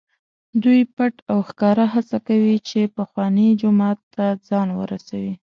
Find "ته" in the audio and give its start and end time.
4.15-4.25